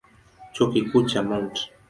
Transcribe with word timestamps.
Chuo 0.53 0.65
Kikuu 0.71 1.03
cha 1.09 1.21
Mt. 1.23 1.53